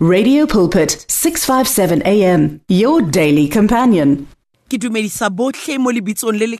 Radio 0.00 0.46
Pulpit 0.46 1.04
657 1.08 2.02
AM 2.06 2.60
your 2.68 3.02
daily 3.02 3.48
companion. 3.48 4.28
ke 4.70 4.78
dumedisa 4.78 5.26
botlhe 5.26 5.74
mo 5.76 5.90
lebitsong 5.90 6.38
le 6.38 6.46
le 6.46 6.58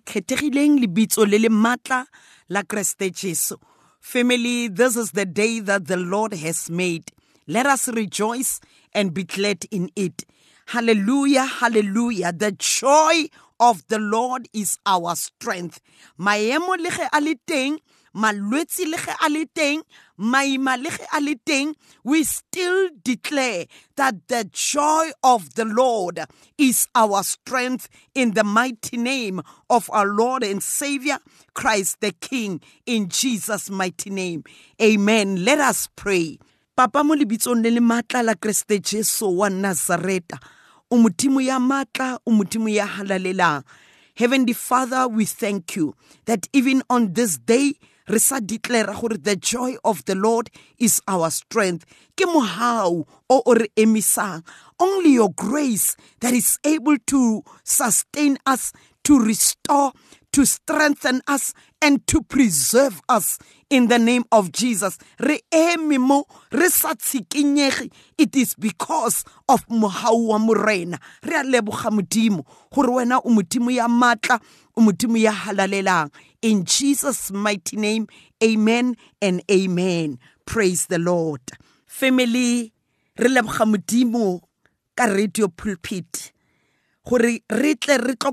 lebitso 0.80 1.24
le 1.24 1.38
le 1.38 1.48
maatla 1.48 2.04
la 2.48 2.64
kreste 2.64 3.14
jesu. 3.14 3.54
Family 4.00 4.66
this 4.66 4.96
is 4.96 5.12
the 5.12 5.24
day 5.24 5.60
that 5.60 5.86
the 5.86 5.96
lord 5.96 6.34
has 6.34 6.68
made. 6.68 7.12
Let 7.46 7.66
us 7.66 7.86
rejoice 7.86 8.58
and 8.92 9.14
be 9.14 9.22
glad 9.22 9.66
in 9.70 9.90
it. 9.94 10.24
Hallelujah 10.66 11.44
hallelujah. 11.44 12.32
The 12.32 12.50
joy 12.58 13.28
of 13.60 13.86
the 13.86 14.00
lord 14.00 14.48
is 14.52 14.78
our 14.84 15.14
strength. 15.14 15.78
Maemo 16.18 16.76
le 16.76 16.90
ge 16.90 17.06
a 17.12 17.20
le 17.20 17.36
teng 17.46 17.78
malwetsi 18.14 18.84
le 18.86 18.96
ge 18.96 19.14
a 19.20 19.28
le 19.28 19.44
teng 19.46 19.82
maima 20.18 20.76
le 20.76 20.90
ge 20.90 21.06
a 21.12 21.20
le 21.20 21.34
teng 21.46 21.74
we 22.04 22.24
still 22.24 22.90
declare 23.04 23.66
that 23.96 24.14
the 24.28 24.44
joy 24.52 25.10
of 25.22 25.54
the 25.54 25.64
lord 25.64 26.20
is 26.56 26.88
our 26.94 27.22
strength 27.22 27.88
in 28.14 28.32
the 28.34 28.44
mighty 28.44 28.96
name 28.96 29.40
of 29.70 29.88
our 29.92 30.06
lord 30.06 30.42
and 30.42 30.62
savior 30.62 31.18
christ 31.54 32.00
the 32.00 32.12
king 32.12 32.60
in 32.86 33.08
jesus 33.08 33.70
mighty 33.70 34.10
name. 34.10 34.44
Amen. 34.82 35.44
Let 35.44 35.58
us 35.60 35.88
pray. 35.96 36.38
Papa 36.76 37.02
mo 37.02 37.14
lebitsong 37.14 37.62
le 37.62 37.70
le 37.70 37.80
maatla 37.80 38.22
la 38.22 38.34
kreste 38.34 38.78
jesu 38.78 39.26
wa 39.26 39.48
nazareta 39.50 40.38
o 40.90 40.96
modimo 40.96 41.40
ya 41.42 41.58
maatla 41.58 42.18
o 42.26 42.30
modimo 42.30 42.68
ya 42.70 42.86
halalelang 42.86 43.64
heavenly 44.14 44.52
father 44.52 45.08
we 45.08 45.24
thank 45.24 45.74
you 45.74 45.94
that 46.26 46.46
even 46.52 46.82
on 46.88 47.12
this 47.14 47.38
day 47.38 47.74
re 48.08 48.18
sa 48.18 48.40
declare 48.40 48.92
gore 48.96 49.20
the 49.20 49.36
joy 49.36 49.76
of 49.84 50.04
the 50.04 50.14
lord 50.16 50.50
is 50.78 51.00
our 51.06 51.30
strength. 51.30 51.84
Ke 52.16 52.24
mohau 52.24 53.04
o 53.28 53.36
o 53.44 53.52
re 53.54 53.68
emisang. 53.76 54.42
Only 54.80 55.20
your 55.20 55.30
grace 55.32 55.96
that 56.20 56.32
is 56.32 56.58
able 56.64 56.96
to 57.12 57.44
sustain 57.64 58.38
us 58.46 58.72
to 59.04 59.18
restore 59.20 59.92
to 60.32 60.44
strengthen 60.44 61.20
us 61.26 61.54
and 61.80 62.06
to 62.06 62.22
preserve 62.22 63.00
us 63.08 63.38
in 63.70 63.88
the 63.88 63.98
name 63.98 64.24
of 64.32 64.52
Jesus. 64.52 64.98
It 65.20 65.56
is 68.36 68.54
because 68.54 69.24
of 69.48 69.66
mohau 69.68 70.28
wa 70.28 70.38
morena. 70.38 70.98
Re 71.22 71.36
a 71.36 71.42
leboga 71.42 71.90
modimo 71.90 72.44
gore 72.72 72.88
wena 72.88 73.20
o 73.24 73.30
modimo 73.30 73.70
ya 73.74 73.88
matla 73.88 74.40
o 74.76 74.80
modimo 74.80 75.16
ya 75.20 75.32
halalelang. 75.32 76.10
In 76.42 76.64
Jesus 76.64 77.30
mighty 77.30 77.76
name, 77.76 78.06
amen 78.42 78.96
and 79.20 79.42
amen. 79.50 80.18
Praise 80.46 80.86
the 80.86 80.98
Lord. 80.98 81.42
Family, 81.86 82.72
re 83.18 83.28
leboga 83.28 84.40
ka 84.96 85.04
radio 85.04 85.48
pulpit 85.48 86.32
gore 87.06 87.40
re 87.48 87.74
tle 87.74 87.98
re 87.98 88.14
ka 88.16 88.30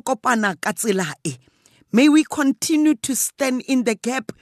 tsela 0.74 1.14
e 1.24 1.38
May 1.96 2.10
we 2.10 2.26
continue 2.26 2.96
to 2.96 3.16
stand 3.16 3.62
in 3.70 3.86
the 3.86 3.96
gap 3.96 4.34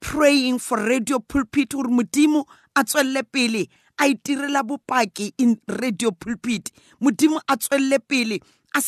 praying 0.00 0.60
for 0.60 0.78
radio 0.82 1.18
pulpit 1.18 1.68
gore 1.72 1.84
modimo 1.90 2.46
a 2.74 2.84
tswelle 2.84 3.22
pele. 3.30 3.66
A 3.98 4.04
itirela 4.14 4.62
bopaki 4.62 5.32
in 5.36 5.60
radio 5.68 6.10
pulpit. 6.10 6.72
Modimo 7.02 7.38
a 7.50 7.56
tswelle 7.58 7.98
pele. 8.08 8.40
A 8.74 8.80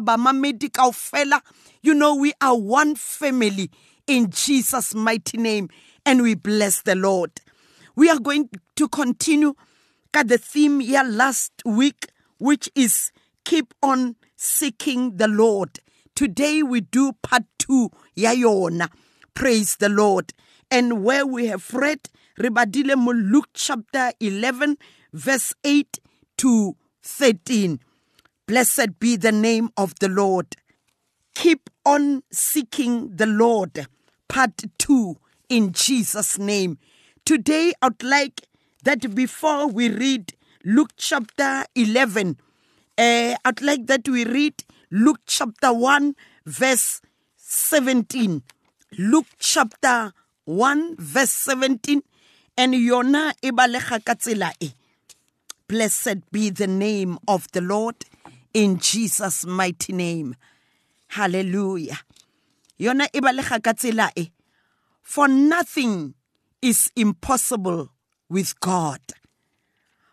ba 0.00 1.42
you 1.82 1.94
know 1.94 2.14
we 2.14 2.32
are 2.40 2.56
one 2.56 2.94
family 2.94 3.68
in 4.06 4.30
Jesus 4.30 4.94
mighty 4.94 5.38
name 5.38 5.68
and 6.06 6.22
we 6.22 6.36
bless 6.36 6.82
the 6.82 6.94
Lord. 6.94 7.32
We 7.96 8.08
are 8.08 8.20
going 8.20 8.48
to 8.76 8.88
continue 8.88 9.54
ka 10.12 10.22
the 10.22 10.38
theme 10.38 10.78
here 10.78 11.02
last 11.02 11.50
week 11.64 12.06
which 12.38 12.70
is 12.76 13.10
keep 13.44 13.74
on 13.82 14.14
seeking 14.38 15.16
the 15.16 15.28
Lord. 15.28 15.80
Today 16.14 16.62
we 16.62 16.80
do 16.80 17.12
part 17.22 17.42
two 17.58 17.90
ya 18.14 18.30
yona. 18.30 18.88
Praise 19.34 19.76
the 19.76 19.88
Lord. 19.88 20.32
And 20.70 21.04
where 21.04 21.26
we 21.26 21.46
have 21.46 21.74
read 21.74 22.08
Ribadile 22.38 22.96
Luke 23.30 23.48
chapter 23.52 24.12
11 24.20 24.78
verse 25.12 25.54
8 25.64 25.98
to 26.38 26.76
13. 27.02 27.80
Blessed 28.46 29.00
be 29.00 29.16
the 29.16 29.32
name 29.32 29.70
of 29.76 29.98
the 29.98 30.08
Lord. 30.08 30.54
Keep 31.34 31.68
on 31.84 32.22
seeking 32.30 33.16
the 33.16 33.26
Lord. 33.26 33.86
Part 34.28 34.64
2 34.78 35.16
in 35.48 35.72
Jesus 35.72 36.38
name. 36.38 36.78
Today 37.24 37.72
I'd 37.82 38.02
like 38.02 38.42
that 38.84 39.14
before 39.14 39.66
we 39.66 39.88
read 39.88 40.34
Luke 40.64 40.92
chapter 40.96 41.64
11 41.74 42.38
uh, 42.98 43.36
I'd 43.44 43.62
like 43.62 43.86
that 43.86 44.08
we 44.08 44.24
read 44.24 44.64
Luke 44.90 45.20
chapter 45.26 45.72
1, 45.72 46.16
verse 46.44 47.00
17. 47.36 48.42
Luke 48.98 49.26
chapter 49.38 50.12
1, 50.44 50.96
verse 50.98 51.30
17. 51.30 52.02
And 52.56 52.74
yona 52.74 53.32
ibalega 53.42 54.00
katsela 54.02 54.52
e. 54.60 54.72
Blessed 55.68 56.30
be 56.32 56.50
the 56.50 56.66
name 56.66 57.18
of 57.28 57.46
the 57.52 57.60
Lord 57.60 57.94
in 58.52 58.78
Jesus' 58.78 59.46
mighty 59.46 59.92
name. 59.92 60.34
Hallelujah. 61.08 62.00
Yona 62.80 63.06
ibalega 63.12 63.60
katsela 63.60 64.10
e. 64.16 64.32
For 65.02 65.28
nothing 65.28 66.14
is 66.60 66.90
impossible 66.96 67.90
with 68.28 68.58
God. 68.58 69.00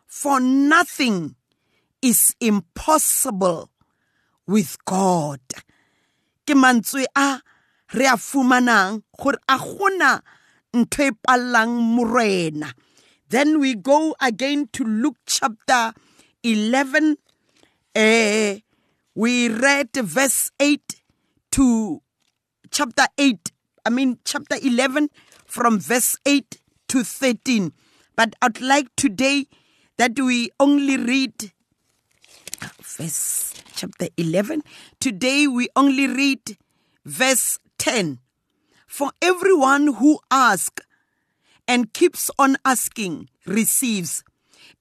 For 0.05 0.39
nothing 0.39 1.35
is 2.05 2.35
impossible 2.39 3.71
with 4.45 4.77
God. 4.85 5.41
Ke 6.45 6.53
mantswe 6.53 7.09
a 7.17 7.41
re 7.97 8.05
a 8.05 8.13
fumanang 8.13 9.01
gore 9.17 9.41
a 9.49 9.57
gona 9.57 10.21
ntho 10.71 11.07
e 11.09 11.11
pallang 11.25 11.73
morena. 11.81 12.69
Then 13.29 13.59
we 13.59 13.73
go 13.73 14.15
again 14.21 14.69
to 14.73 14.83
Luke 14.83 15.17
chapter 15.25 15.93
11. 16.43 17.17
Uh, 17.95 18.61
we 19.15 19.49
read 19.49 19.89
verse 19.95 20.51
8 20.59 21.01
to 21.57 22.03
chapter 22.69 23.07
8. 23.17 23.51
I 23.83 23.89
mean, 23.89 24.19
chapter 24.23 24.57
11 24.61 25.09
from 25.47 25.79
verse 25.79 26.17
8 26.23 26.61
to 26.89 27.03
13. 27.03 27.73
But 28.15 28.35
I'd 28.43 28.61
like 28.61 28.95
today 28.95 29.47
that 29.97 30.19
we 30.19 30.51
only 30.59 30.97
read 30.97 31.51
verse 32.81 33.53
chapter 33.75 34.07
11. 34.17 34.63
Today 34.99 35.47
we 35.47 35.67
only 35.75 36.07
read 36.07 36.57
verse 37.05 37.59
10. 37.77 38.19
For 38.87 39.11
everyone 39.21 39.95
who 39.95 40.19
asks 40.31 40.83
and 41.67 41.93
keeps 41.93 42.31
on 42.37 42.57
asking 42.63 43.29
receives, 43.45 44.23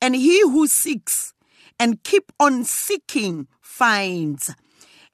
and 0.00 0.15
he 0.15 0.43
who 0.43 0.67
seeks 0.67 1.34
and 1.78 2.03
keep 2.05 2.33
on 2.39 2.65
seeking 2.65 3.49
finds. 3.61 4.55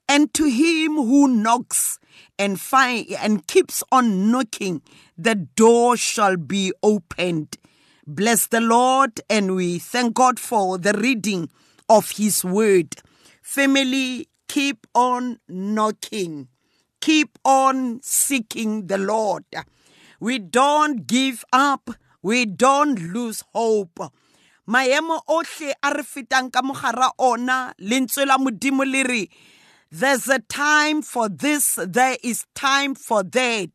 And 0.07 0.33
to 0.33 0.45
him 0.45 0.95
who 0.95 1.27
knocks 1.27 1.97
and 2.37 2.59
find 2.59 3.07
and 3.19 3.47
keeps 3.47 3.83
on 3.91 4.29
knocking, 4.29 4.81
the 5.17 5.35
door 5.35 5.95
shall 5.95 6.35
be 6.37 6.73
opened. 6.83 7.57
Bless 8.05 8.47
the 8.47 8.61
Lord, 8.61 9.21
and 9.29 9.55
we 9.55 9.79
thank 9.79 10.15
God 10.15 10.39
for 10.39 10.77
the 10.77 10.93
reading 10.93 11.49
of 11.91 12.11
his 12.11 12.45
word. 12.45 12.95
Family, 13.43 14.29
keep 14.47 14.87
on 14.95 15.39
knocking. 15.49 16.47
Keep 17.01 17.37
on 17.43 17.99
seeking 18.01 18.87
the 18.87 18.97
Lord. 18.97 19.43
We 20.21 20.39
don't 20.39 21.05
give 21.05 21.43
up. 21.51 21.89
We 22.23 22.45
don't 22.45 23.11
lose 23.11 23.43
hope. 23.53 23.99
maemo 24.67 25.19
ohle 25.27 25.73
a 25.83 25.89
re 25.91 26.03
fetang 26.03 26.51
ka 26.53 26.61
mogara 26.61 27.11
ona 27.17 27.73
lentswe 27.79 28.23
modimo 28.39 28.85
le 28.85 29.27
there's 29.91 30.29
a 30.29 30.39
time 30.39 31.01
for 31.01 31.27
this, 31.27 31.75
there 31.75 32.15
is 32.23 32.45
time 32.55 32.95
for 32.95 33.23
that. 33.23 33.71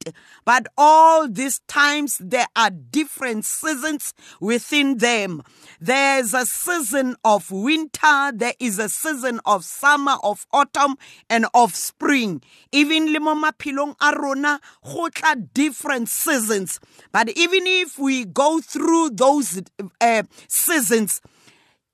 But 0.47 0.67
all 0.79 1.29
these 1.29 1.59
times, 1.69 2.17
there 2.19 2.47
are 2.57 2.71
different 2.71 3.45
seasons 3.45 4.15
within 4.41 4.97
them. 4.97 5.43
There's 5.79 6.33
a 6.33 6.47
season 6.47 7.17
of 7.23 7.51
winter, 7.51 8.33
there 8.35 8.55
is 8.59 8.79
a 8.79 8.89
season 8.89 9.41
of 9.45 9.65
summer, 9.65 10.17
of 10.23 10.47
autumn, 10.53 10.97
and 11.29 11.47
of 11.53 11.75
spring. 11.75 12.43
Even 12.73 13.13
le 13.13 13.21
mo 13.21 13.35
maphelong 13.35 13.95
a 14.01 15.37
different 15.37 16.09
seasons. 16.09 16.81
But 17.13 17.29
even 17.37 17.67
if 17.67 17.99
we 17.99 18.25
go 18.25 18.61
through 18.61 19.11
those 19.11 19.61
uh, 20.01 20.23
seasons, 20.49 21.21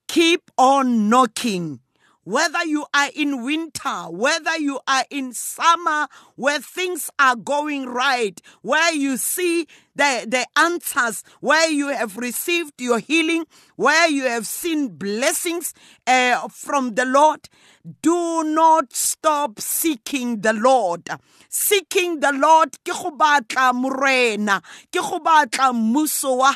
keep 0.06 0.48
on 0.56 1.08
knocking 1.08 1.80
whether 2.24 2.64
you 2.64 2.86
are 2.94 3.10
in 3.14 3.42
winter, 3.42 4.04
whether 4.10 4.56
you 4.58 4.80
are 4.86 5.04
in 5.10 5.32
summer, 5.32 6.06
where 6.36 6.60
things 6.60 7.10
are 7.18 7.36
going 7.36 7.86
right, 7.86 8.40
where 8.62 8.94
you 8.94 9.16
see 9.16 9.66
the, 9.96 10.24
the 10.26 10.46
answers, 10.56 11.24
where 11.40 11.68
you 11.68 11.88
have 11.88 12.16
received 12.16 12.80
your 12.80 12.98
healing, 12.98 13.44
where 13.76 14.08
you 14.08 14.24
have 14.24 14.46
seen 14.46 14.88
blessings 14.88 15.74
uh, 16.06 16.48
from 16.48 16.94
the 16.94 17.04
Lord, 17.04 17.48
do 18.00 18.44
not 18.44 18.92
stop 18.92 19.60
seeking 19.60 20.40
the 20.42 20.52
Lord. 20.52 21.08
Seeking 21.48 22.20
the 22.20 22.32
Lord 22.32 22.72
ke 22.84 22.92
go 22.92 23.10
batla 23.10 23.72
mmuso 25.72 26.36
wa 26.38 26.54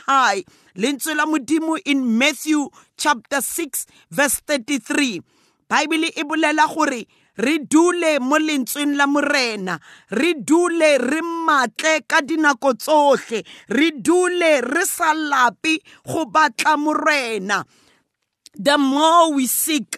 in 1.85 2.19
Matthew 2.19 2.69
chapter 2.97 3.41
6 3.41 3.87
verse 4.11 4.41
33. 4.47 5.23
Bible 5.69 6.13
e 6.15 6.23
bolela 6.23 6.67
gore 6.73 7.07
re 7.39 7.59
dule 7.59 8.19
mo 8.21 8.39
lentsweng 8.39 8.95
la 8.97 9.07
morena 9.07 9.79
re 10.11 10.35
dule 10.35 10.99
re 10.99 11.21
matle 11.21 12.07
ka 12.07 12.21
dinako 12.23 12.73
tsohle 12.79 13.43
re 13.69 13.91
dule 13.99 14.61
re 14.63 14.85
sa 14.87 15.13
lape 15.13 15.83
go 16.07 16.25
batla 16.27 16.79
morena. 16.79 17.65
The 18.55 18.79
more 18.79 19.35
we 19.35 19.47
seek 19.47 19.97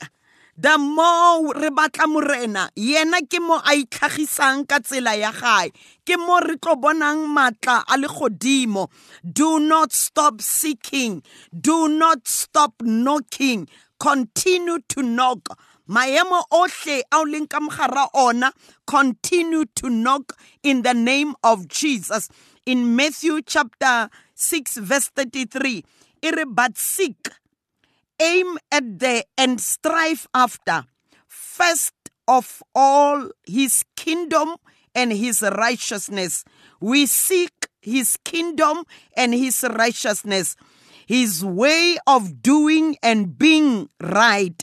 the 0.56 0.76
more 0.79 1.55
re 1.55 1.69
batla 1.71 2.09
morena. 2.09 2.71
Yena 2.75 3.21
ke 3.29 3.38
mo 3.38 3.61
a 3.62 3.76
itlhagisang 3.76 4.67
ka 4.67 4.81
tsela 4.81 5.14
ya 5.14 5.31
gae 5.31 5.71
ke 6.03 6.17
mo 6.19 6.41
re 6.41 6.56
tlo 6.56 6.75
bonang 6.75 7.29
matla 7.29 7.85
a 7.87 7.94
le 7.97 8.09
godimo 8.09 8.88
do 9.23 9.61
not 9.61 9.93
stop 9.93 10.41
seeking 10.41 11.23
do 11.53 11.87
not 11.87 12.26
stop 12.26 12.73
knocking 12.82 13.69
continue 13.99 14.79
to 14.89 15.03
knock. 15.03 15.49
Maemo 15.89 16.43
ohle 16.53 17.03
a 17.12 17.17
o 17.17 18.09
ona 18.15 18.53
continue 18.87 19.65
to 19.75 19.89
knock 19.89 20.37
in 20.62 20.83
the 20.83 20.95
name 20.95 21.35
of 21.43 21.67
jesus. 21.69 22.29
In 22.67 22.95
matthew 22.95 23.41
chapter 23.43 24.11
6 24.35 24.77
verse 24.79 25.09
33 25.09 25.85
e 26.23 26.31
but 26.47 26.77
seek 26.77 27.29
aim 28.21 28.59
at 28.71 28.99
the 28.99 29.25
and 29.39 29.61
strive 29.61 30.27
after 30.35 30.85
first 31.27 31.95
of 32.27 32.62
all 32.75 33.31
his 33.47 33.85
kingdom 33.97 34.56
and 34.95 35.12
his 35.12 35.43
righteousness. 35.43 36.45
We 36.81 37.06
seek 37.06 37.69
his 37.81 38.19
kingdom 38.25 38.85
and 39.17 39.33
his 39.33 39.62
righteousness 39.62 40.56
his 41.08 41.43
way 41.43 41.96
of 42.06 42.43
doing 42.43 42.94
and 43.02 43.38
being 43.38 43.88
right. 43.99 44.62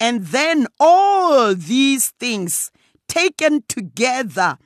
And 0.00 0.26
then 0.26 0.66
all 0.80 1.54
these 1.54 2.10
things 2.10 2.72
taken 3.06 3.62
together 3.68 4.58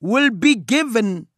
will 0.00 0.30
be 0.30 0.56
given 0.56 1.28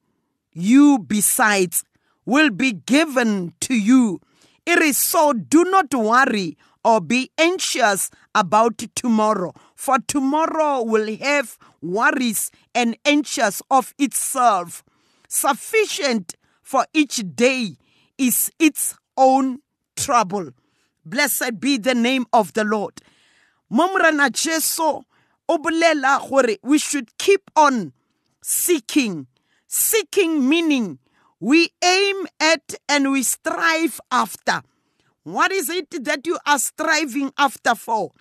you 0.55 0.99
besides, 0.99 1.85
will 2.25 2.49
be 2.49 2.73
given 2.73 3.53
to 3.61 3.75
you. 3.75 4.23
It 4.65 4.79
is 4.79 4.97
so 4.97 5.35
do 5.35 5.65
not 5.65 5.93
worry 5.93 6.57
or 6.83 7.03
be 7.03 7.31
anxious 7.37 8.11
about 8.35 8.79
tomorrow, 8.95 9.53
for 9.75 9.99
tomorrow 10.09 10.83
will 10.83 11.15
have 11.19 11.59
worries 11.83 12.51
and 12.75 12.97
anxious 13.05 13.61
of 13.71 13.93
itself. 13.99 14.83
Sufficient 15.29 16.35
for 16.63 16.87
each 16.95 17.23
day 17.37 17.77
is 18.17 18.51
its 18.59 18.97
own 19.17 19.59
trouble. 19.97 20.51
Blessed 21.05 21.61
be 21.61 21.79
the 21.79 21.95
name 21.95 22.27
of 22.33 22.53
the 22.55 22.65
Lord. 22.65 23.01
Momrana 23.71 24.31
obulela 25.49 26.29
gore 26.29 26.57
we 26.63 26.79
should 26.79 27.17
keep 27.19 27.51
on 27.57 27.93
seeking. 28.43 29.27
Seeking 29.67 30.49
meaning 30.49 30.99
we 31.41 31.71
aim 31.83 32.27
at 32.41 32.75
and 32.89 33.11
we 33.13 33.23
strive 33.23 34.01
after. 34.11 34.63
What 35.25 35.53
is 35.53 35.69
it 35.69 36.05
that 36.05 36.27
you 36.27 36.39
are 36.47 36.59
striving 36.59 37.33
after 37.37 37.75
for? 37.75 38.13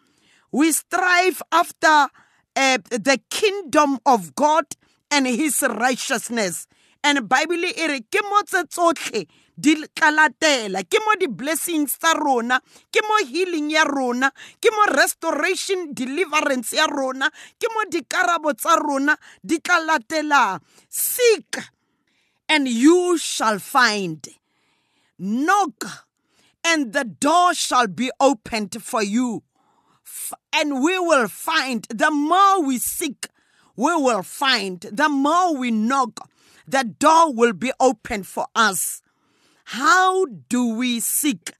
We 0.51 0.71
strive 0.71 1.41
after 1.51 2.07
uh, 2.55 2.77
the 2.89 3.19
kingdom 3.29 3.99
of 4.05 4.35
God 4.35 4.65
and 5.11 5.27
his 5.27 5.61
righteousness. 5.61 6.67
And 7.03 7.27
Bible 7.27 7.65
e 7.65 7.87
re 7.87 8.01
ke 8.01 9.27
di 9.55 9.77
tlalatela 9.93 10.81
ke 10.83 10.97
mo 11.05 11.13
di-blessings 11.19 11.97
tsa 11.97 12.13
rona 12.17 12.57
ke 12.89 13.01
mo 13.05 13.21
healing 13.25 13.69
ya 13.69 13.85
rona 13.85 14.33
ke 14.57 14.69
mo 14.73 14.89
restoration 14.97 15.93
deliverance 15.93 16.73
ya 16.73 16.89
rona 16.89 17.29
ke 17.61 17.67
mo 17.69 17.85
dikarabo 17.89 18.53
tsa 18.57 18.75
rona 18.81 19.13
di 19.45 19.61
tla 19.61 19.77
latelang 19.85 20.57
seek 20.89 21.73
and 22.49 22.67
you 22.67 23.17
shall 23.17 23.59
find. 23.59 24.27
Knock 25.17 25.85
and 26.63 26.93
the 26.93 27.03
door 27.03 27.53
shall 27.53 27.87
be 27.87 28.11
opened 28.19 28.81
for 28.81 29.03
you. 29.03 29.43
And 30.53 30.83
we 30.83 30.99
will 30.99 31.27
find. 31.27 31.87
The 31.89 32.11
more 32.11 32.61
we 32.61 32.77
seek 32.77 33.27
we 33.75 33.95
will 33.95 34.23
find. 34.23 34.81
The 34.81 35.09
more 35.09 35.55
we 35.55 35.71
knock 35.71 36.29
the 36.67 36.83
door 36.83 37.33
will 37.33 37.53
be 37.53 37.71
open 37.79 38.23
for 38.23 38.47
us 38.55 39.02
how 39.63 40.25
do 40.49 40.75
we 40.75 40.99
seek? 40.99 41.53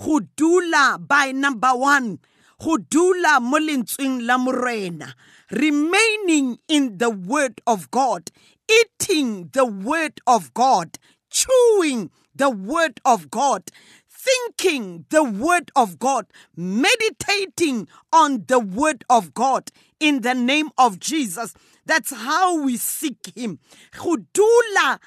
Hudula 0.00 1.06
by 1.06 1.32
number 1.32 1.70
1 1.74 2.18
Hudula 2.60 3.40
mo 3.40 3.58
la 3.58 4.38
morena. 4.38 5.14
Remaining 5.50 6.58
in 6.68 6.98
the 6.98 7.10
word 7.10 7.60
of 7.66 7.90
God. 7.90 8.30
Eating 8.68 9.50
the 9.52 9.66
word 9.66 10.20
of 10.26 10.54
God. 10.54 10.98
Chewing 11.30 12.10
the 12.34 12.50
word 12.50 13.00
of 13.04 13.30
God. 13.30 13.70
Thinking 14.08 15.04
the 15.10 15.22
word 15.22 15.70
of 15.76 15.98
God, 15.98 16.24
meditating 16.56 17.88
on 18.10 18.44
the 18.46 18.58
word 18.58 19.04
of 19.10 19.34
God. 19.34 19.70
In 20.00 20.22
the 20.22 20.34
name 20.34 20.70
of 20.78 20.98
Jesus. 20.98 21.52
That's 21.86 22.12
how 22.12 22.62
we 22.62 22.76
seek 22.76 23.32
him. 23.34 23.58
Hudula 23.94 24.98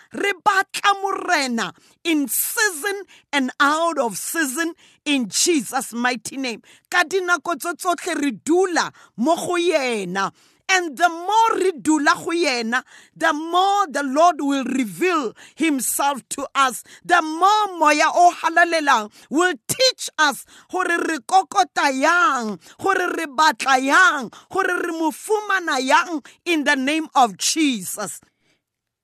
morena 1.01 1.73
in 2.03 2.27
season 2.27 3.03
and 3.33 3.51
out 3.59 3.97
of 3.97 4.17
season 4.17 4.73
in 5.05 5.27
Jesus 5.29 5.93
mighty 5.93 6.37
name. 6.37 6.61
Kadina 6.89 7.37
dinako 7.37 7.55
tsotlhe 7.55 8.21
re 8.21 8.31
dula 8.31 8.91
mo 9.17 9.35
yena 9.57 10.31
and 10.69 10.97
the 10.97 11.09
more 11.09 11.59
re 11.59 11.71
dula 11.81 12.13
go 12.15 12.31
yena, 12.31 12.83
the 13.15 13.31
more 13.33 13.87
the 13.87 14.03
Lord 14.03 14.35
will 14.39 14.65
reveal 14.65 15.33
himself 15.55 16.27
to 16.29 16.47
us. 16.53 16.83
The 17.05 17.21
more 17.21 17.77
moya 17.77 18.05
o 18.13 18.33
halalelang 18.35 19.11
will 19.29 19.53
teach 19.67 20.09
us 20.17 20.45
gore 20.71 20.85
re 20.85 21.17
kokota 21.19 21.91
yang, 21.93 22.59
gore 22.79 23.13
re 23.15 23.25
batla 23.25 23.83
yang, 23.83 24.31
gore 24.49 24.77
re 24.81 24.93
mufumana 24.93 25.79
yang 25.79 26.23
in 26.45 26.63
the 26.63 26.75
name 26.75 27.07
of 27.15 27.37
Jesus. 27.37 28.21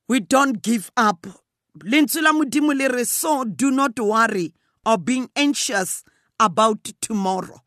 We 0.08 0.20
don't 0.20 0.62
give 0.62 0.92
up. 0.98 1.26
Lentswe 1.80 2.22
la 2.22 2.34
modimo 2.34 2.74
le 2.78 3.06
so 3.06 3.46
do 3.46 3.72
not 3.72 4.00
worry 4.00 4.54
or 4.86 4.98
being 4.98 5.30
anxious 5.36 6.04
about 6.40 6.84
tomorrow. 7.02 7.62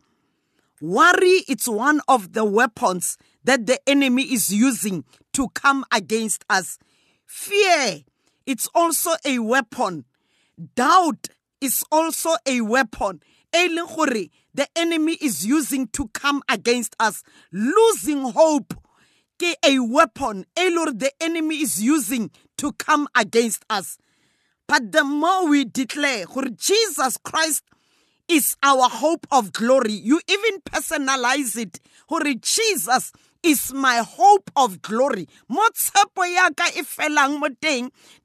Worry 0.81 1.43
it's 1.49 1.67
one 1.67 2.03
of 2.07 2.35
the 2.35 2.45
weapons 2.45 3.17
that 3.47 3.67
the 3.67 3.79
enemy 3.89 4.23
is 4.25 4.53
using 4.53 5.05
to 5.33 5.49
come 5.51 5.85
against 5.93 6.45
us. 6.51 6.79
Fear, 7.25 8.01
it's 8.45 8.69
also 8.75 9.13
a 9.25 9.39
weapon. 9.39 10.05
Doubt 10.75 11.29
is 11.61 11.85
also 11.91 12.31
a 12.47 12.61
weapon. 12.61 13.21
The 13.53 14.67
enemy 14.77 15.13
is 15.21 15.47
using 15.47 15.87
to 15.89 16.09
come 16.09 16.43
against 16.49 16.97
us. 16.99 17.23
Losing 17.53 18.33
hope 18.33 18.75
a 19.65 19.79
weapon 19.79 20.45
the 20.93 21.13
enemy 21.21 21.57
is 21.57 21.83
using 21.83 22.31
to 22.59 22.73
come 22.73 23.07
against 23.15 23.65
us. 23.71 23.99
But 24.67 24.93
the 24.93 25.05
more 25.05 25.49
we 25.49 25.65
declare 25.65 26.25
Jesus 26.57 27.17
Christ 27.23 27.63
is 28.29 28.57
our 28.63 28.89
hope 28.89 29.27
of 29.31 29.53
glory, 29.53 29.93
you 29.93 30.21
even 30.29 30.61
personalize 30.63 31.57
it. 31.57 31.79
Jesus 32.35 33.13
is 33.47 33.73
my 33.73 33.99
hope 33.99 34.51
of 34.57 34.83
glory. 34.83 35.29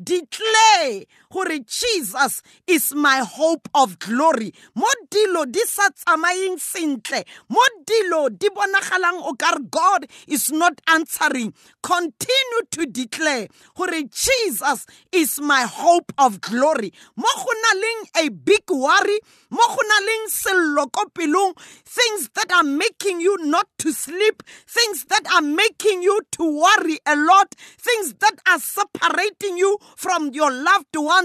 Declare 0.03 1.05
gore 1.31 1.59
jesus 1.65 2.41
is 2.67 2.93
my 2.93 3.19
hope 3.23 3.69
of 3.73 3.97
glory. 3.99 4.51
Mo 4.75 4.85
dilo 5.09 5.47
di 5.47 5.63
sa 5.65 5.87
tsamayeng 5.89 6.59
sentle 6.59 7.23
mo 7.49 7.63
dilo 7.87 8.27
di 8.29 8.51
bonagalang 8.51 9.23
o 9.23 9.33
kare 9.39 9.63
god 9.71 10.05
is 10.27 10.51
not 10.51 10.75
answering. 10.87 11.53
Continue 11.81 12.63
to 12.71 12.85
declare 12.85 13.47
gore 13.75 14.03
jesus 14.11 14.85
is 15.11 15.39
my 15.39 15.63
hope 15.63 16.11
of 16.17 16.41
glory. 16.41 16.91
Mo 17.15 17.27
go 17.39 17.51
na 17.63 17.71
leng 17.79 18.01
a 18.25 18.29
big 18.29 18.67
worry 18.69 19.19
mo 19.51 19.63
go 19.67 19.81
na 19.83 19.97
leng 20.07 20.25
sello 20.31 20.87
ko 20.91 21.05
pelong 21.11 21.53
things 21.85 22.29
that 22.35 22.51
are 22.51 22.63
making 22.63 23.19
you 23.19 23.35
not 23.45 23.67
to 23.77 23.91
sleep 23.91 24.41
things 24.67 25.05
that 25.05 25.23
are 25.35 25.41
making 25.43 26.01
you 26.01 26.19
to 26.31 26.43
worry 26.43 26.97
a 27.05 27.15
lot 27.15 27.53
things 27.77 28.13
that 28.23 28.35
are 28.47 28.59
separating 28.59 29.57
you 29.57 29.77
from 29.95 30.31
your 30.33 30.51
loved 30.51 30.95
ones 30.95 31.20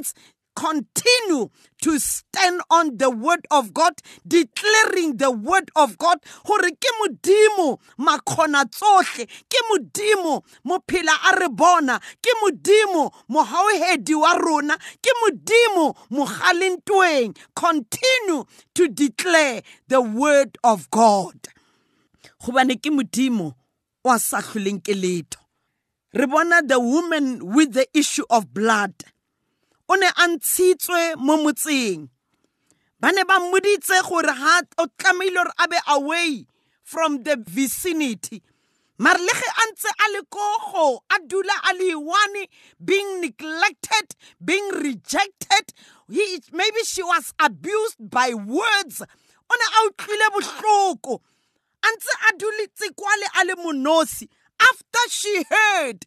continue 0.56 1.50
to 1.82 1.98
stand 2.00 2.60
on 2.70 2.96
the 2.96 3.10
word 3.10 3.46
of 3.50 3.72
God, 3.74 3.92
declaring 4.26 5.18
the 5.18 5.30
word 5.30 5.70
of 5.76 5.98
God. 5.98 6.18
Hore 6.44 6.70
ke 6.72 6.90
modimo 6.98 7.78
makgona 8.00 8.64
tsohle, 8.64 9.28
ke 9.28 9.60
modimo 9.70 10.42
mophila 10.64 11.14
a 11.30 11.38
re 11.38 11.48
bona, 11.48 12.00
ke 12.22 12.32
modimo 12.42 13.12
mohauhedi 13.30 14.18
wa 14.18 14.32
rona, 14.32 14.78
ke 15.04 15.12
modimo 15.22 15.94
mogalentweng. 16.10 17.36
Continue 17.54 18.46
to 18.74 18.88
declare 18.88 19.62
the 19.88 20.00
word 20.00 20.56
of 20.64 20.90
God. 20.90 21.36
Hobane 22.42 22.80
ke 22.80 22.90
modimo 22.90 23.54
wa 24.02 24.16
sa 24.16 24.40
hloleng 24.40 24.82
ke 24.82 24.96
letho. 24.96 25.44
Re 26.14 26.26
bona 26.26 26.62
the 26.64 26.80
woman 26.80 27.44
with 27.44 27.74
the 27.74 27.86
issue 27.92 28.24
of 28.30 28.54
blood 28.54 28.94
o 29.88 29.96
ne 29.96 30.06
a 30.06 30.26
ntshitswe 30.28 31.16
mo 31.16 31.36
motseng. 31.44 32.08
Ba 33.00 33.12
ne 33.12 33.24
ba 33.24 33.38
mmoditse 33.40 34.02
gore 34.08 34.32
ha 34.32 34.60
o 34.78 34.86
tlamehile 34.98 35.34
gore 35.44 35.52
a 35.58 35.68
be 35.68 35.76
away 35.88 36.46
from 36.82 37.22
the 37.22 37.36
vicinity. 37.46 38.42
Mare 38.98 39.18
le 39.18 39.32
ge 39.32 39.48
a 39.48 39.64
ntse 39.70 39.88
a 39.88 40.06
le 40.12 40.22
kogo 40.30 41.00
a 41.10 41.18
dula 41.26 41.52
a 41.70 41.72
le 41.74 41.98
one 41.98 42.46
being 42.82 43.20
neglected 43.20 44.16
being 44.42 44.68
rejected 44.72 45.74
he, 46.08 46.40
maybe 46.52 46.80
she 46.84 47.02
was 47.02 47.34
abused 47.38 47.98
by 47.98 48.32
words. 48.32 49.02
O 49.50 49.54
ne 49.54 49.66
a 49.66 49.80
utlwile 49.88 50.28
bohloko. 50.34 51.20
A 51.84 51.88
ntse 51.88 52.12
a 52.28 52.32
duletse 52.38 52.94
kwale 52.94 53.26
a 53.40 53.44
le 53.44 53.54
monosi. 53.56 54.28
After 54.60 54.98
she 55.10 55.44
heard 55.50 56.04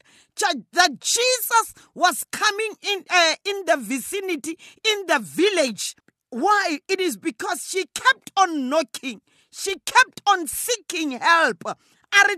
that 0.71 0.99
Jesus 0.99 1.73
was 1.93 2.23
coming 2.31 2.73
in 2.81 3.03
uh, 3.09 3.35
in 3.45 3.65
the 3.65 3.77
vicinity 3.77 4.57
in 4.87 5.05
the 5.07 5.19
village. 5.19 5.95
Why? 6.29 6.79
It 6.87 6.99
is 6.99 7.17
because 7.17 7.65
she 7.67 7.85
kept 7.93 8.31
on 8.37 8.69
knocking. 8.69 9.21
She 9.51 9.75
kept 9.85 10.21
on 10.27 10.47
seeking 10.47 11.11
help. 11.11 11.63
I 12.11 12.35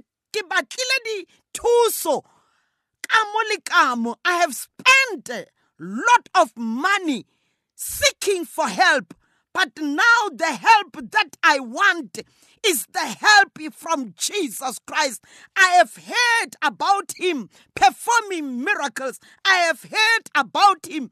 have 4.25 4.55
spent 4.55 5.29
a 5.29 5.45
lot 5.79 6.29
of 6.33 6.55
money 6.55 7.25
seeking 7.75 8.45
for 8.45 8.67
help 8.67 9.13
but 9.53 9.71
now 9.79 10.29
the 10.33 10.45
help 10.45 10.97
that 11.11 11.35
i 11.43 11.59
want 11.59 12.19
is 12.65 12.85
the 12.93 12.99
help 12.99 13.59
from 13.73 14.13
Jesus 14.17 14.79
Christ. 14.85 15.23
I 15.55 15.69
have 15.71 15.95
heard 15.95 16.55
about 16.61 17.13
him 17.17 17.49
performing 17.75 18.63
miracles. 18.63 19.19
I 19.45 19.55
have 19.57 19.83
heard 19.83 20.27
about 20.35 20.85
him 20.85 21.11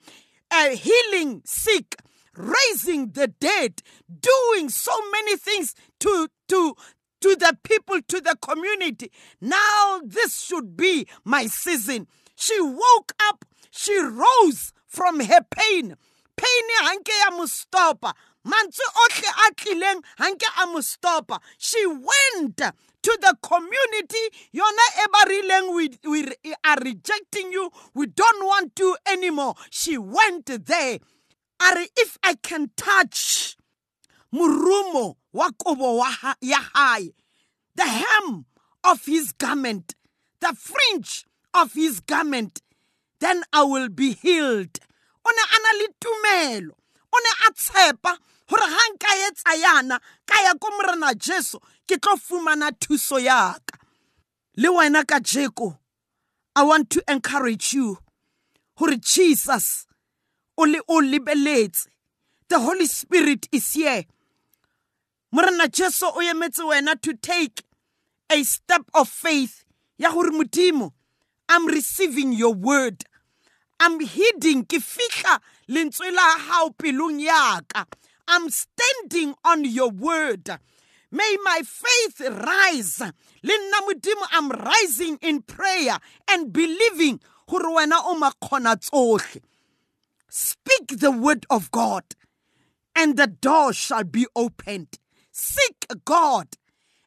uh, 0.51 0.69
healing 0.69 1.41
sick, 1.45 1.95
raising 2.35 3.11
the 3.11 3.27
dead, 3.27 3.81
doing 4.21 4.69
so 4.69 4.91
many 5.11 5.37
things 5.37 5.75
to 5.99 6.27
to 6.49 6.75
to 7.21 7.35
the 7.35 7.57
people, 7.63 8.01
to 8.07 8.21
the 8.21 8.37
community. 8.41 9.11
Now 9.41 10.01
this 10.03 10.41
should 10.41 10.77
be 10.77 11.07
my 11.23 11.47
season. 11.47 12.07
She 12.35 12.59
woke 12.61 13.11
up, 13.27 13.43
she 13.71 13.97
rose 13.99 14.71
from 14.87 15.19
her 15.19 15.41
pain. 15.51 15.95
Pain 16.37 16.65
ya 16.79 17.31
mustopa 17.31 18.13
mantswe 18.45 18.85
ohle 19.03 19.29
a 19.45 19.53
tlileng 19.53 20.01
hanke 20.19 20.47
a 20.61 20.67
mo 20.67 20.79
stopa. 20.79 21.39
She 21.57 21.85
went 21.85 22.57
to 22.57 23.17
the 23.21 23.35
community. 23.41 24.25
Yona 24.53 24.85
e 25.03 25.05
ba 25.11 25.19
rileng 25.29 25.75
we, 25.75 25.89
we 26.09 26.55
are 26.65 26.77
rejecting 26.83 27.51
you. 27.51 27.71
We 27.93 28.07
don't 28.07 28.45
want 28.45 28.73
you 28.79 28.95
anymore. 29.05 29.55
She 29.69 29.97
went 29.97 30.45
there. 30.65 30.99
Are 31.61 31.77
if 31.97 32.17
i 32.23 32.35
can 32.35 32.71
touch 32.77 33.57
murumo 34.33 35.15
wa 35.33 35.49
kobo 35.61 36.01
ya 36.39 36.59
the 37.75 37.83
hem 37.83 38.45
of 38.85 39.05
his 39.05 39.33
garment 39.33 39.93
the 40.39 40.55
fringe 40.55 41.25
of 41.53 41.73
his 41.73 41.99
garment 41.99 42.61
then 43.19 43.43
i 43.51 43.63
will 43.63 43.89
be 43.89 44.13
healed. 44.13 44.79
O 45.25 45.31
ne 45.35 45.43
a 45.43 45.57
na 45.59 45.83
le 45.83 45.87
tumelo 45.99 46.78
o 47.13 47.17
ne 47.23 47.31
a 47.47 47.51
tshepa 47.53 48.17
gore 48.49 48.65
ga 48.73 48.83
nka 48.93 49.11
etsa 49.27 49.53
yana 49.63 49.99
ka 50.25 50.41
ya 50.45 50.53
ko 50.61 50.67
morena 50.77 51.13
jesu 51.13 51.59
ke 51.87 51.97
tlo 51.97 52.17
fumana 52.17 52.71
thuso 52.71 53.19
yaka 53.19 53.77
le 54.55 54.69
wena 54.69 55.05
ka 55.05 55.19
jeko 55.19 55.77
i 56.55 56.63
want 56.63 56.89
to 56.89 57.01
encourage 57.07 57.73
you 57.73 57.97
gore 58.77 58.97
jesus 58.97 59.85
o 60.59 60.65
le 60.65 60.79
o 60.87 61.01
lebeletse. 61.01 61.87
The 62.49 62.59
holy 62.59 62.85
spirit 62.87 63.47
is 63.51 63.73
here. 63.73 64.03
Morena 65.31 65.67
jesu 65.67 66.05
o 66.05 66.19
emetse 66.21 66.59
wena 66.67 66.99
to 67.01 67.13
take 67.13 67.63
a 68.31 68.43
step 68.43 68.81
of 68.93 69.07
faith 69.07 69.63
ya 69.97 70.11
gore 70.11 70.31
modimo 70.31 70.91
i'm 71.47 71.65
receiving 71.67 72.33
your 72.33 72.53
word. 72.53 73.03
I'm 73.79 73.99
heeding 73.99 74.65
ke 74.65 74.79
fihla 74.79 75.39
lentswe 75.69 76.11
la 76.11 76.37
I'm 78.31 78.49
standing 78.51 79.33
on 79.43 79.65
your 79.65 79.89
word. 79.89 80.59
May 81.11 81.37
my 81.43 81.63
faith 81.65 82.21
rise. 82.21 83.01
I'm 84.31 84.49
rising 84.51 85.17
in 85.23 85.41
prayer 85.41 85.97
and 86.29 86.53
believing 86.53 87.21
Speak 90.29 90.87
the 90.89 91.11
word 91.11 91.47
of 91.49 91.71
God, 91.71 92.03
and 92.95 93.17
the 93.17 93.25
door 93.25 93.73
shall 93.73 94.03
be 94.03 94.27
opened. 94.35 94.99
Seek 95.31 95.87
God, 96.05 96.49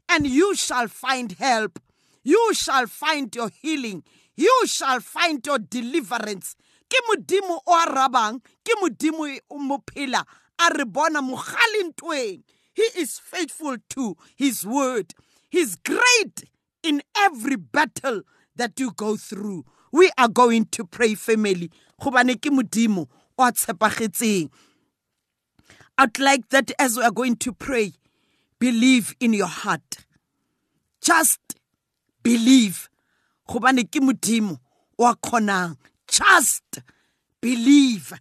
and 0.08 0.26
you 0.26 0.56
shall 0.56 0.88
find 0.88 1.30
help. 1.30 1.78
You 2.24 2.52
shall 2.52 2.88
find 2.88 3.32
your 3.32 3.50
healing. 3.50 4.02
You 4.34 4.64
shall 4.66 4.98
find 4.98 5.46
your 5.46 5.60
deliverance. 5.60 6.56
Ke 6.92 7.00
modimo 7.08 7.60
o 7.66 8.38
ke 8.64 8.74
modimo 8.82 9.38
o 9.50 9.58
mo 9.58 9.82
a 10.58 10.68
re 10.76 10.84
bona 10.84 11.22
mogalentweng 11.22 12.42
he 12.74 12.82
is 12.96 13.18
faithful 13.18 13.76
to 13.88 14.14
his 14.36 14.66
word 14.66 15.14
he's 15.50 15.76
great 15.76 16.44
in 16.82 17.02
every 17.16 17.56
battle 17.56 18.20
that 18.54 18.78
you 18.78 18.92
go 18.92 19.16
through 19.16 19.64
we 19.90 20.10
are 20.18 20.28
going 20.28 20.66
to 20.66 20.84
pray 20.84 21.14
family 21.14 21.70
gobane 21.98 22.36
ke 22.36 22.52
modimo 22.52 23.08
o 23.38 23.44
a 23.44 23.52
tshepagetseng 23.52 24.50
I'd 25.98 26.18
like 26.18 26.48
that 26.50 26.72
as 26.78 26.96
we 26.96 27.02
are 27.04 27.10
going 27.10 27.36
to 27.36 27.52
pray, 27.52 27.92
believe 28.58 29.14
in 29.20 29.34
your 29.34 29.46
heart. 29.46 29.98
Just 31.00 31.38
believe. 32.22 32.88
Gobane 33.48 33.84
ke 33.84 34.00
modimo 34.00 34.58
wa 34.98 35.14
kgonang. 35.14 35.76
Just 36.12 36.84
believe. 37.40 38.12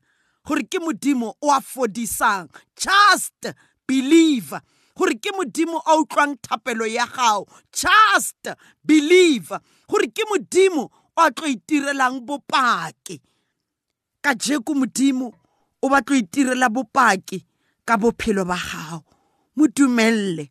Gore 0.47 0.63
ke 0.63 0.79
modimo 0.79 1.33
o 1.41 1.51
a 1.51 1.59
fodisang 1.59 2.47
just 2.75 3.51
believe. 3.85 4.55
Gore 4.95 5.15
ke 5.19 5.35
modimo 5.35 5.81
a 5.85 5.99
utlwang 5.99 6.39
thapelo 6.39 6.87
ya 6.87 7.05
gago 7.05 7.47
just 7.73 8.47
believe. 8.85 9.51
Gore 9.89 10.07
ke 10.07 10.23
modimo 10.31 10.87
o 10.87 11.19
a 11.19 11.31
tlo 11.31 11.51
itirelang 11.51 12.23
bopaki. 12.23 13.19
Ka 14.23 14.33
jeko 14.35 14.73
modimo 14.73 15.33
o 15.83 15.89
ba 15.89 16.01
tlo 16.01 16.15
itirela 16.15 16.69
bopaki 16.69 17.43
ka 17.85 17.97
bophelo 17.97 18.45
ba 18.47 18.55
gago 18.55 19.03
mo 19.55 19.67
dumelele 19.67 20.47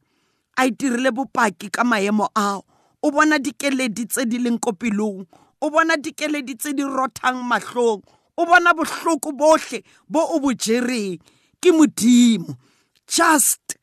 a 0.58 0.66
itirile 0.66 1.10
bopaki 1.10 1.70
ka 1.72 1.84
maemo 1.84 2.28
ao. 2.34 2.64
O 3.02 3.10
bona 3.10 3.38
dikeledi 3.38 4.04
tse 4.06 4.28
di 4.28 4.38
leng 4.38 4.60
ko 4.60 4.72
pelong 4.76 5.24
o 5.60 5.70
bona 5.70 5.96
dikeledi 5.96 6.54
tse 6.56 6.72
di 6.72 6.82
rothang 6.82 7.42
mahlong 7.44 8.02
o 8.36 8.46
bona 8.46 8.72
bohloko 8.74 9.32
bohle 9.32 9.82
bo 10.08 10.20
o 10.34 10.40
bo 10.40 10.52
jereng. 10.52 11.20
Ke 11.60 11.72
modimo. 11.76 12.56
Just 13.06 13.76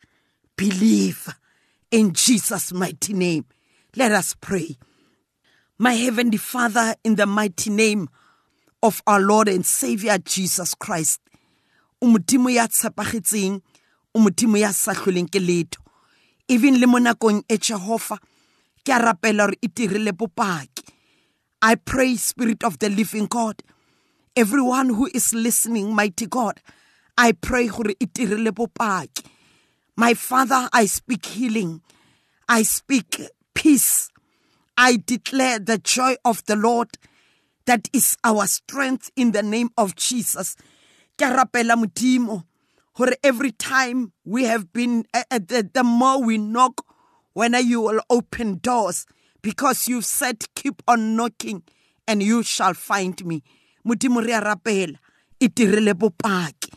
believe 0.56 1.30
in 1.92 2.14
Jesus 2.14 2.74
mighty 2.74 3.14
name. 3.14 3.46
Let 3.96 4.12
us 4.12 4.34
pray. 4.34 4.78
My 5.78 5.94
heavenly 5.94 6.38
father 6.38 6.96
in 7.04 7.16
the 7.16 7.26
mighty 7.26 7.70
name 7.70 8.10
of 8.82 9.02
our 9.06 9.20
lord 9.20 9.48
and 9.48 9.66
savior 9.66 10.18
Jesus 10.18 10.74
Christ 10.74 11.22
o 12.02 12.08
modimo 12.08 12.50
ya 12.50 12.68
tshepagetseng 12.68 13.62
o 14.14 14.20
modimo 14.20 14.58
ya 14.58 14.74
sa 14.74 14.94
hloleng 14.94 15.30
ke 15.30 15.40
letho. 15.40 15.82
Even 16.48 16.80
le 16.80 16.88
mo 16.88 16.98
nakong 16.98 17.44
e 17.50 17.58
jehova 17.58 18.18
ke 18.86 18.94
a 18.94 19.00
rapela 19.00 19.46
gore 19.46 19.58
e 19.62 19.68
tirile 19.68 20.14
bopaki. 20.14 20.97
I 21.62 21.76
pray 21.76 22.16
spirit 22.16 22.64
of 22.64 22.80
the 22.80 22.90
living 22.90 23.26
god. 23.26 23.62
Everyone 24.36 24.90
who 24.90 25.10
is 25.14 25.34
listening 25.34 25.94
mighty 25.94 26.28
god 26.28 26.62
i 27.18 27.32
pray 27.32 27.70
my 29.96 30.14
father 30.14 30.70
i 30.74 30.86
speak 30.86 31.26
healing. 31.26 31.82
I 32.50 32.64
speak 32.64 33.20
peace. 33.54 34.10
I 34.78 34.98
declare 35.06 35.60
the 35.60 35.80
joy 35.80 36.16
of 36.24 36.46
the 36.46 36.56
lord 36.56 36.98
that 37.66 37.90
is 37.92 38.16
our 38.24 38.48
strength 38.48 39.12
in 39.16 39.32
the 39.32 39.44
name 39.44 39.70
of 39.78 39.96
jesus. 39.96 40.56
Every 41.20 41.52
time 43.52 44.14
we 44.24 44.44
have 44.44 44.72
been 44.72 45.06
uh, 45.14 45.24
the, 45.32 45.70
the 45.74 45.84
more 45.84 46.24
we 46.24 46.38
knock 46.38 46.86
when 47.34 47.54
you 47.66 47.82
will 47.82 48.00
open 48.10 48.60
doors 48.60 49.06
because 49.42 49.88
you've 49.88 50.06
said 50.06 50.44
keep 50.56 50.82
on 50.88 51.16
knocking 51.16 51.64
and 52.08 52.24
you 52.24 52.44
shall 52.44 52.74
find 52.74 53.24
me. 53.26 53.44
Modimo 53.86 54.26
re 54.26 54.34
a 54.34 54.42
rapela. 54.42 54.98
E 55.40 55.50
direle 55.50 55.94
bopaki. 55.94 56.72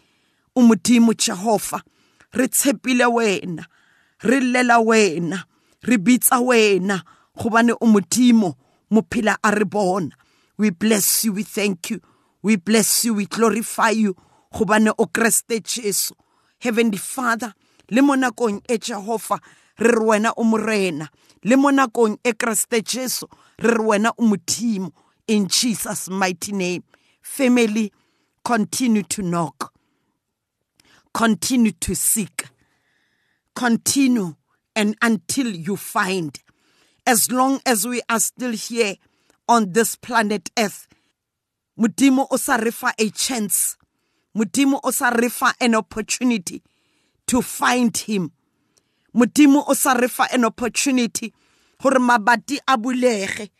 O 0.54 0.62
modimo 0.62 1.12
re 2.32 2.46
tshepile 2.48 3.06
wena 3.06 3.66
re 4.22 4.40
llela 4.40 4.78
wena 4.84 5.44
re 5.82 5.96
bitsa 5.96 6.40
wena. 6.40 7.02
Gobane 7.36 7.72
o 7.80 7.86
modimo 7.86 8.54
mophila 8.90 9.36
a 9.42 9.50
re 9.50 9.64
bona. 9.64 10.10
We 10.58 10.70
bless 10.70 11.24
you 11.24 11.32
we 11.32 11.42
thank 11.42 11.90
you. 11.90 12.00
We 12.42 12.56
bless 12.56 13.04
you 13.04 13.14
we 13.14 13.26
glorify 13.26 13.90
you. 13.90 14.14
Gobane 14.52 14.92
o 14.98 15.06
kreste 15.06 15.62
jesu. 15.62 16.14
Heavenly 16.58 16.98
father 16.98 17.54
le 17.90 18.02
mo 18.02 18.14
nakong 18.14 18.62
e 18.68 18.78
re 19.80 19.90
re 19.90 20.04
wena 20.04 20.32
o 20.36 20.44
morena 20.44 21.08
le 21.42 21.56
mo 21.56 21.70
nakong 21.70 22.18
e 22.22 22.32
jesu 22.82 23.26
re 23.58 23.70
re 23.70 23.84
wena 23.84 24.12
o 24.18 24.22
modimo 24.22 24.92
in 25.26 25.46
jesus 25.46 26.08
mighty 26.08 26.52
name. 26.52 26.82
Family 27.22 27.92
continue 28.44 29.04
to 29.04 29.22
knock. 29.22 29.72
Continue 31.14 31.72
to 31.72 31.94
seek. 31.94 32.46
Continue 33.54 34.34
and 34.74 34.96
until 35.00 35.46
you 35.46 35.76
find. 35.76 36.40
As 37.06 37.30
long 37.30 37.60
as 37.64 37.86
we 37.86 38.02
are 38.08 38.20
still 38.20 38.52
here 38.52 38.96
on 39.48 39.72
this 39.72 39.96
planet 39.96 40.50
earth 40.58 40.88
modimo 41.78 42.26
o 42.30 42.36
sa 42.36 42.56
re 42.56 42.70
fa 42.70 42.92
a 42.98 43.10
chance. 43.10 43.76
Modimo 44.36 44.80
o 44.82 44.90
sa 44.90 45.08
re 45.10 45.28
fa 45.28 45.54
an 45.60 45.74
opportunity 45.74 46.62
to 47.26 47.40
find 47.40 47.96
him 47.96 48.32
modimo 49.14 49.64
o 49.68 49.74
sa 49.74 49.92
re 49.94 50.08
fa 50.08 50.26
an 50.32 50.44
opportunity 50.44 51.32
gore 51.80 51.98
mabati 51.98 52.58
a 52.66 52.76
bulege. 52.76 53.50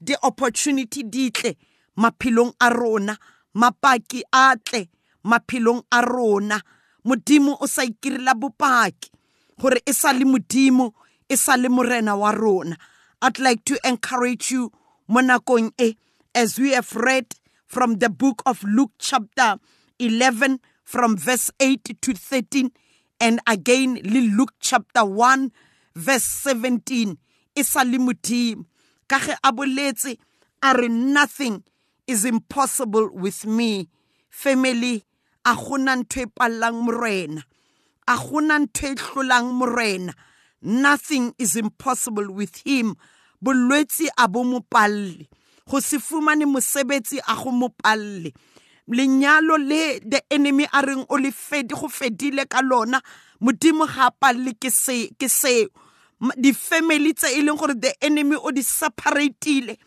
Di 0.00 0.14
opportunity 0.22 1.02
di 1.02 1.30
tle 1.30 1.56
maphelong 1.96 2.52
a 2.60 2.68
rona 2.70 3.16
mapaki 3.54 4.22
a 4.32 4.56
tle 4.62 4.88
maphelong 5.24 5.82
a 5.90 6.00
rona. 6.02 6.60
Modimo 7.04 7.56
o 7.60 7.66
sa 7.66 7.82
ikirela 7.82 8.34
bopaki 8.34 9.10
gore 9.58 9.80
e 9.86 9.92
sa 9.92 10.12
le 10.12 10.24
modimo 10.24 10.94
e 11.28 11.36
sa 11.36 11.56
le 11.56 11.68
morena 11.68 12.16
wa 12.16 12.30
rona. 12.30 12.76
I'd 13.20 13.38
like 13.38 13.64
to 13.64 13.78
encourage 13.84 14.50
you 14.50 14.70
mo 15.08 15.20
nakong 15.20 15.72
e 15.78 15.96
as 16.34 16.58
we 16.58 16.72
have 16.72 16.94
read 16.94 17.34
from 17.66 17.98
the 17.98 18.08
book 18.08 18.42
of 18.46 18.62
luke 18.62 18.92
chapter 18.98 19.58
11 19.98 20.60
from 20.84 21.16
verse 21.16 21.50
8 21.58 22.00
to 22.00 22.14
13 22.14 22.70
and 23.20 23.40
again 23.46 24.00
Luke 24.04 24.54
chapter 24.60 25.04
1 25.04 25.50
verse 25.94 26.24
17 26.24 27.16
e 27.54 27.62
sa 27.62 27.82
le 27.82 27.98
modimo. 27.98 28.64
Ka 29.08 29.18
ge 29.18 29.34
a 29.42 29.52
boletse 29.52 30.16
a 30.62 30.74
re 30.74 30.88
nothing 30.88 31.62
is 32.06 32.24
impossible 32.24 33.10
with 33.12 33.46
me. 33.46 33.88
Family 34.30 35.04
a 35.44 35.54
gona 35.54 35.96
ntho 35.96 36.22
e 36.22 36.26
pallang 36.26 36.82
morena 36.84 37.42
a 38.06 38.16
gona 38.16 38.58
ntho 38.58 38.92
e 38.92 38.94
hlolang 38.94 39.52
morena 39.52 40.14
nothing 40.62 41.34
is 41.38 41.56
impossible 41.56 42.30
with 42.32 42.56
him. 42.64 42.96
Bolwetsi 43.42 44.08
a 44.18 44.28
bo 44.28 44.44
mopalle 44.44 45.26
go 45.68 45.80
se 45.80 45.98
fumane 45.98 46.44
mosebetsi 46.44 47.18
a 47.26 47.34
go 47.36 47.50
mopalle 47.50 48.32
lenyalo 48.88 49.56
le 49.58 50.00
the 50.00 50.22
enemy 50.30 50.66
a 50.72 50.82
reng 50.82 51.04
o 51.08 51.16
le 51.16 51.30
fedi 51.30 51.74
go 51.74 51.88
fedile 51.88 52.48
ka 52.48 52.60
lona 52.62 53.00
modimo 53.40 53.86
ga 53.86 54.10
palle 54.10 54.54
ke 54.60 54.70
se 54.70 55.10
ke 55.18 55.28
seo 55.28 55.68
di-family 56.36 57.14
tse 57.14 57.30
e 57.38 57.42
leng 57.42 57.56
gore 57.56 57.74
the 57.74 57.94
enemy 58.02 58.36
o 58.36 58.50
di 58.50 58.62
separateile 58.62 59.78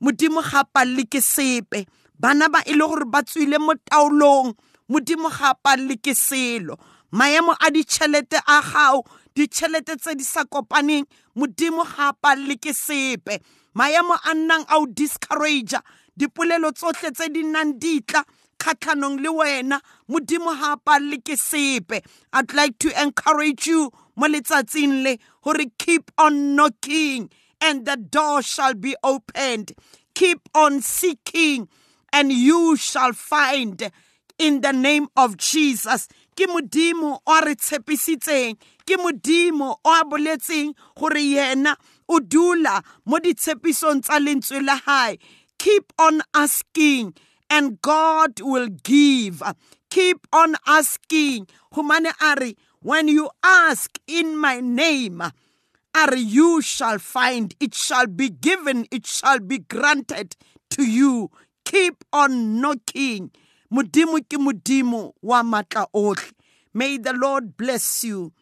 modimo 0.00 0.42
ga 0.42 0.64
palle 0.64 1.04
ke 1.06 1.20
sepe. 1.22 1.86
Bana 2.18 2.48
ba 2.48 2.62
e 2.66 2.74
le 2.74 2.86
gore 2.86 3.06
ba 3.06 3.22
tswile 3.22 3.58
mo 3.58 3.74
taolong 3.74 4.54
modimo 4.88 5.30
ga 5.30 5.54
palle 5.54 5.96
ke 6.02 6.14
selo. 6.14 6.78
Maemo 7.12 7.54
a 7.54 7.70
ditšhelete 7.70 8.42
a 8.46 8.60
gago 8.62 9.04
ditšhelete 9.34 9.96
tse 9.96 10.14
di 10.14 10.24
sa 10.24 10.44
kopaneng 10.44 11.06
modimo 11.36 11.84
ga 11.84 12.12
palle 12.12 12.58
ke 12.58 12.74
sepe. 12.74 13.38
Maemo 13.74 14.18
a 14.18 14.34
nnang 14.34 14.66
a 14.68 14.78
o 14.82 14.86
discouragea 14.86 15.82
dipolelo 16.18 16.72
tsotlhe 16.74 17.12
tse 17.14 17.30
di 17.30 17.42
nnang 17.46 17.78
ditla 17.78 18.24
kgatlhanong 18.74 19.20
le 19.20 19.28
wena 19.28 19.80
modimo 20.08 20.52
palle 20.84 21.18
ke 21.18 21.36
sepe. 21.36 22.04
I'd 22.32 22.52
like 22.54 22.78
to 22.80 23.02
encourage 23.02 23.66
you 23.66 23.90
mo 24.16 24.26
letsatsing 24.26 25.02
le 25.02 25.18
hore 25.42 25.66
keep 25.78 26.10
on 26.18 26.56
knocking 26.56 27.30
and 27.60 27.86
the 27.86 27.96
door 27.96 28.42
shall 28.42 28.74
be 28.74 28.94
opened. 29.02 29.72
Keep 30.14 30.48
on 30.54 30.80
seeking 30.82 31.68
and 32.12 32.32
you 32.32 32.76
shall 32.76 33.12
find. 33.12 33.90
In 34.38 34.60
the 34.60 34.72
name 34.72 35.08
of 35.16 35.36
Jesus 35.36 36.06
ke 36.36 36.46
modimo 36.46 37.18
o 37.26 37.40
re 37.42 37.54
tshepisitseng 37.56 38.54
ke 38.86 38.94
modimo 38.94 39.74
o 39.84 39.90
a 39.90 40.04
boletseng 40.04 40.74
gore 40.94 41.18
yena 41.18 41.74
o 42.08 42.20
dula 42.20 42.78
mo 43.04 43.18
ditshepisong 43.18 44.06
tsa 44.06 44.20
lentswe 44.22 44.62
la 44.62 44.78
keep 45.58 45.92
on 45.98 46.22
asking 46.34 47.12
and 47.50 47.80
God 47.82 48.40
will 48.40 48.68
give. 48.68 49.42
Keep 49.90 50.26
on 50.32 50.56
asking. 50.66 51.48
Humane 51.74 52.08
Ari, 52.20 52.56
when 52.80 53.08
you 53.08 53.30
ask 53.42 53.98
in 54.06 54.36
my 54.36 54.60
name, 54.60 55.22
Ari, 55.94 56.20
you 56.20 56.62
shall 56.62 56.98
find, 56.98 57.54
it 57.58 57.74
shall 57.74 58.06
be 58.06 58.28
given, 58.28 58.86
it 58.90 59.06
shall 59.06 59.40
be 59.40 59.58
granted 59.58 60.36
to 60.70 60.84
you. 60.84 61.30
Keep 61.64 62.04
on 62.12 62.60
knocking. 62.60 63.30
Mudimu 63.72 64.26
ki 64.28 64.36
mudimu 64.36 65.12
wa 65.22 65.42
matla. 65.42 65.86
May 66.72 66.98
the 66.98 67.12
Lord 67.12 67.56
bless 67.56 68.04
you. 68.04 68.32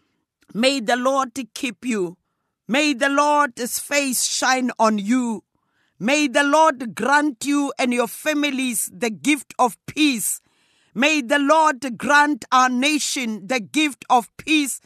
May 0.55 0.81
the 0.81 0.97
Lord 0.97 1.33
keep 1.55 1.85
you. 1.85 2.17
May 2.69 2.93
the 2.95 3.09
Lord's 3.09 3.79
face 3.79 4.25
shine 4.25 4.71
on 4.79 4.99
you. 4.99 5.43
May 5.99 6.29
the 6.29 6.45
Lord 6.45 6.95
grant 6.95 7.47
you 7.47 7.73
and 7.79 7.93
your 7.93 8.07
families 8.07 8.91
the 8.93 9.09
gift 9.09 9.55
of 9.59 9.79
peace. 9.87 10.43
May 10.95 11.23
the 11.23 11.39
Lord 11.39 11.97
grant 11.97 12.45
our 12.53 12.69
nation 12.69 13.47
the 13.47 13.61
gift 13.61 14.05
of 14.11 14.29
peace. 14.37 14.81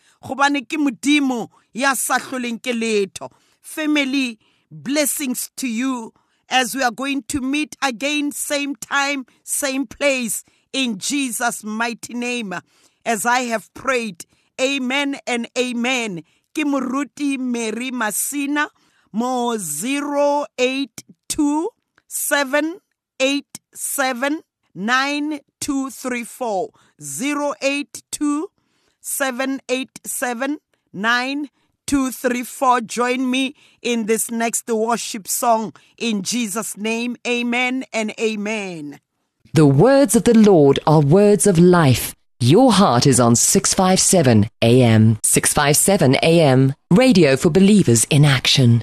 Family, 3.61 4.39
blessings 4.71 5.51
to 5.57 5.69
you 5.69 6.13
as 6.49 6.75
we 6.75 6.83
are 6.83 6.91
going 6.91 7.23
to 7.23 7.41
meet 7.41 7.77
again, 7.83 8.33
same 8.33 8.77
time, 8.77 9.27
same 9.43 9.87
place, 9.87 10.45
in 10.73 10.99
Jesus' 10.99 11.65
mighty 11.65 12.15
name. 12.15 12.55
As 13.05 13.27
I 13.27 13.41
have 13.43 13.73
prayed, 13.75 14.27
amen 14.61 15.17
and 15.27 15.49
amen. 15.59 16.23
Ke 16.55 16.65
moruti 16.65 17.39
Mary 17.39 17.91
Masina 17.91 18.69
mo 19.13 19.57
082 19.57 21.69
787 22.09 24.43
9234 24.75 26.71
082 26.99 28.51
787 29.01 30.59
9234 30.93 32.81
join 32.83 33.31
me 33.31 33.55
in 33.83 34.07
this 34.07 34.31
next 34.31 34.69
worship 34.69 35.27
song 35.27 35.73
in 35.99 36.23
Jesus 36.23 36.77
name 36.77 37.17
amen 37.27 37.83
and 37.93 38.13
amen 38.21 39.01
The 39.53 39.67
words 39.67 40.15
of 40.15 40.23
the 40.25 40.39
Lord 40.39 40.79
are 40.87 41.01
words 41.01 41.47
of 41.47 41.59
life 41.59 42.15
your 42.43 42.73
heart 42.73 43.07
is 43.07 43.21
on 43.21 43.37
657 43.37 44.49
AM. 44.63 45.19
657 45.23 46.17
AM. 46.23 46.73
Radio 46.91 47.37
for 47.37 47.51
believers 47.51 48.07
in 48.09 48.25
action. 48.25 48.83